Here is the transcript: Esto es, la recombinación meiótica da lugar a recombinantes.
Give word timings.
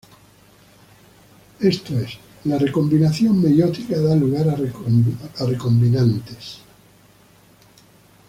Esto 1.71 1.91
es, 1.99 2.17
la 2.49 2.57
recombinación 2.65 3.33
meiótica 3.43 3.97
da 4.01 4.15
lugar 4.23 4.47
a 4.49 4.59
recombinantes. 5.45 6.45